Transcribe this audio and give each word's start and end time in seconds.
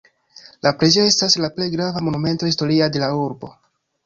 La 0.67 0.71
preĝejo 0.83 1.03
estas 1.11 1.35
la 1.43 1.49
plej 1.59 1.67
grava 1.75 2.01
Monumento 2.09 2.51
historia 2.51 2.89
de 2.97 3.05
la 3.05 3.13
urbo. 3.29 3.53